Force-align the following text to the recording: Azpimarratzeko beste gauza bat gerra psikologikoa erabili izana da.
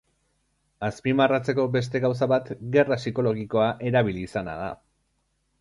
Azpimarratzeko 0.87 1.65
beste 1.75 2.01
gauza 2.07 2.29
bat 2.33 2.51
gerra 2.77 2.97
psikologikoa 3.05 3.69
erabili 3.91 4.29
izana 4.31 4.61
da. 4.65 4.75